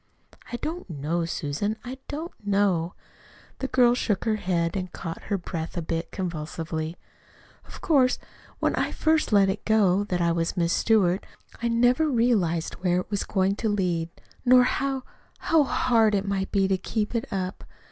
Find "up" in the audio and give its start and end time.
17.31-17.63